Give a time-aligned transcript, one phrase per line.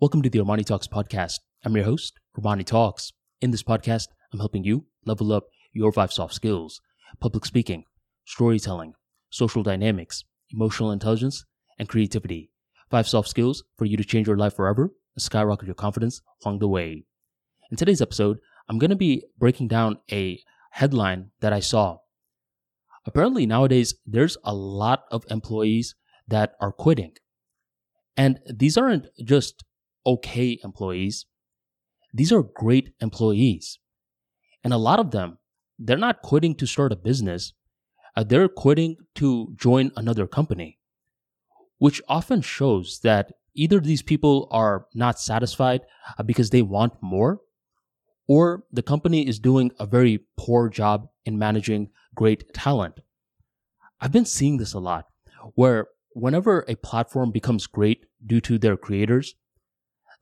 [0.00, 1.40] Welcome to the Armani Talks podcast.
[1.62, 3.12] I'm your host, Armani Talks.
[3.42, 6.80] In this podcast, I'm helping you level up your five soft skills
[7.20, 7.84] public speaking,
[8.24, 8.94] storytelling,
[9.28, 10.24] social dynamics,
[10.54, 11.44] emotional intelligence,
[11.78, 12.50] and creativity.
[12.88, 16.60] Five soft skills for you to change your life forever and skyrocket your confidence along
[16.60, 17.04] the way.
[17.70, 18.38] In today's episode,
[18.70, 20.40] I'm going to be breaking down a
[20.70, 21.98] headline that I saw.
[23.04, 25.94] Apparently, nowadays, there's a lot of employees
[26.26, 27.12] that are quitting.
[28.16, 29.62] And these aren't just
[30.04, 31.26] okay employees.
[32.12, 33.78] These are great employees.
[34.64, 35.38] And a lot of them,
[35.78, 37.52] they're not quitting to start a business.
[38.16, 40.78] Uh, they're quitting to join another company,
[41.78, 45.82] which often shows that either these people are not satisfied
[46.18, 47.40] uh, because they want more,
[48.26, 53.00] or the company is doing a very poor job in managing great talent.
[54.00, 55.06] I've been seeing this a lot
[55.54, 59.34] where whenever a platform becomes great due to their creators,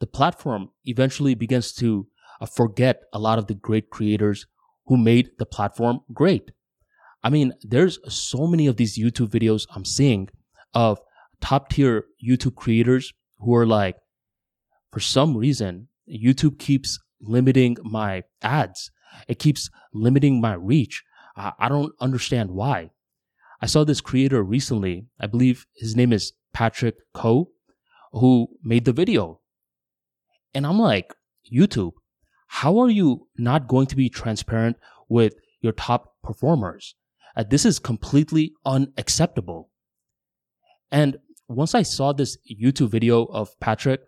[0.00, 2.06] the platform eventually begins to
[2.40, 4.46] uh, forget a lot of the great creators
[4.86, 6.50] who made the platform great.
[7.22, 10.28] I mean, there's so many of these YouTube videos I'm seeing
[10.72, 11.00] of
[11.40, 13.96] top tier YouTube creators who are like,
[14.92, 18.90] for some reason, YouTube keeps limiting my ads.
[19.26, 21.02] It keeps limiting my reach.
[21.36, 22.90] I, I don't understand why.
[23.60, 25.06] I saw this creator recently.
[25.20, 27.50] I believe his name is Patrick Coe,
[28.12, 29.40] who made the video.
[30.54, 31.14] And I'm like,
[31.50, 31.92] YouTube,
[32.48, 34.76] how are you not going to be transparent
[35.08, 36.94] with your top performers?
[37.36, 39.70] Uh, this is completely unacceptable.
[40.90, 41.18] And
[41.48, 44.00] once I saw this YouTube video of Patrick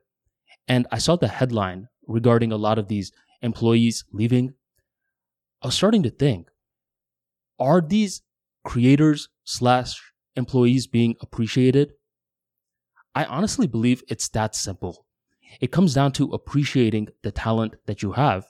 [0.66, 4.54] and I saw the headline regarding a lot of these employees leaving,
[5.62, 6.48] I was starting to think,
[7.58, 8.22] are these
[8.64, 10.00] creators slash
[10.34, 11.92] employees being appreciated?
[13.14, 15.06] I honestly believe it's that simple.
[15.60, 18.46] It comes down to appreciating the talent that you have.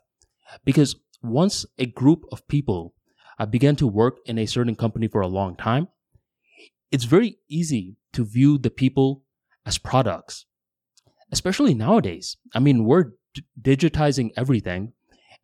[0.64, 2.94] Because once a group of people
[3.38, 5.88] uh, begin to work in a certain company for a long time,
[6.90, 9.22] it's very easy to view the people
[9.64, 10.46] as products,
[11.30, 12.36] especially nowadays.
[12.54, 14.92] I mean, we're d- digitizing everything.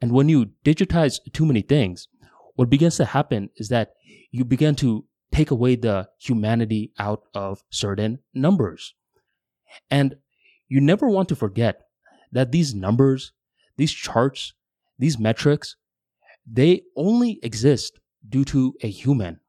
[0.01, 2.09] And when you digitize too many things,
[2.55, 3.91] what begins to happen is that
[4.31, 8.95] you begin to take away the humanity out of certain numbers.
[9.91, 10.17] And
[10.69, 11.83] you never want to forget
[12.33, 13.33] that these numbers,
[13.77, 14.53] these charts,
[14.99, 15.77] these metrics,
[16.47, 19.41] they only exist due to a human.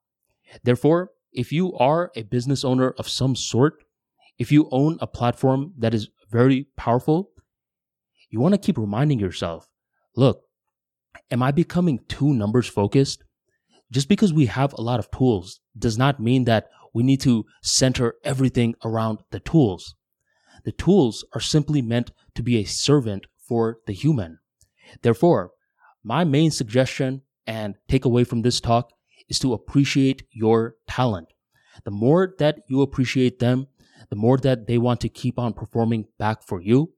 [0.64, 3.76] Therefore, if you are a business owner of some sort,
[4.38, 7.32] if you own a platform that is very powerful,
[8.30, 9.68] you want to keep reminding yourself,
[10.16, 10.42] look,
[11.32, 13.24] am I becoming too numbers focused?
[13.92, 17.46] Just because we have a lot of tools does not mean that we need to
[17.62, 19.96] center everything around the tools.
[20.68, 24.40] The tools are simply meant to be a servant for the human.
[25.02, 25.52] Therefore,
[26.04, 28.92] my main suggestion and takeaway from this talk
[29.30, 31.30] is to appreciate your talent.
[31.86, 33.68] The more that you appreciate them,
[34.10, 36.92] the more that they want to keep on performing back for you.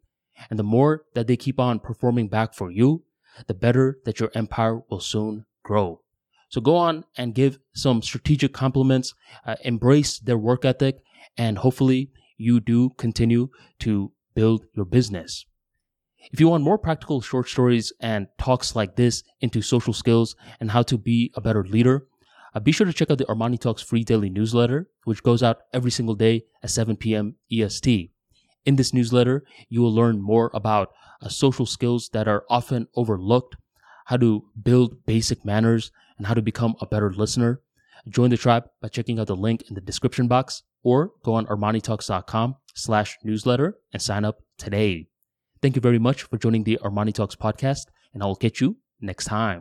[0.49, 3.03] And the more that they keep on performing back for you,
[3.45, 6.01] the better that your empire will soon grow.
[6.49, 9.13] So go on and give some strategic compliments,
[9.45, 11.03] uh, embrace their work ethic,
[11.37, 15.45] and hopefully you do continue to build your business.
[16.31, 20.71] If you want more practical short stories and talks like this into social skills and
[20.71, 22.07] how to be a better leader,
[22.53, 25.57] uh, be sure to check out the Armani Talks free daily newsletter, which goes out
[25.73, 27.35] every single day at 7 p.m.
[27.51, 28.11] EST.
[28.65, 30.89] In this newsletter, you will learn more about
[31.21, 33.55] uh, social skills that are often overlooked,
[34.05, 37.61] how to build basic manners, and how to become a better listener.
[38.07, 41.45] Join the tribe by checking out the link in the description box or go on
[41.47, 45.07] armanitalks.com slash newsletter and sign up today.
[45.61, 48.77] Thank you very much for joining the Armani Talks podcast, and I will catch you
[49.01, 49.57] next time.